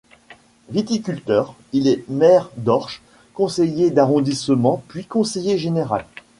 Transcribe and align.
Viticulteur, 0.71 1.53
il 1.73 1.87
est 1.87 2.09
maire 2.09 2.49
d'Orches, 2.57 3.03
conseiller 3.35 3.91
d'arrondissement 3.91 4.81
puis 4.87 5.05
conseiller 5.05 5.59
général. 5.59 6.07